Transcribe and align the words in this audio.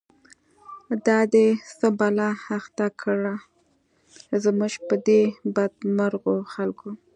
دا 1.07 1.19
دی 1.33 1.47
څه 1.77 1.87
بلا 1.99 2.29
اخته 2.57 2.87
کړه، 3.01 3.35
زمونږ 4.43 4.73
په 4.87 4.95
دی 5.05 5.21
بد 5.55 5.73
مرغوخلکو 5.97 6.89